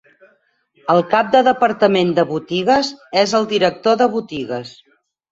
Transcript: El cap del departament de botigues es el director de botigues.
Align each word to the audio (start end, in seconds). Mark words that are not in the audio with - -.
El 0.93 1.01
cap 1.09 1.27
del 1.35 1.43
departament 1.47 2.13
de 2.19 2.23
botigues 2.31 2.89
es 3.25 3.35
el 3.41 3.45
director 3.51 3.99
de 4.03 4.07
botigues. 4.15 4.73